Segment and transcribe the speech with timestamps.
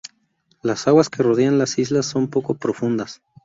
[0.63, 3.21] Las aguas que rodean las islas son poco profundas.